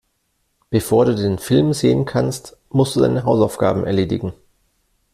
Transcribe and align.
Bevor 0.71 1.05
du 1.05 1.13
den 1.13 1.37
Film 1.37 1.73
sehen 1.73 2.05
kannst, 2.05 2.57
musst 2.69 2.95
du 2.95 3.01
deine 3.01 3.23
Hausaufgaben 3.23 3.85
erledigen. 3.85 4.33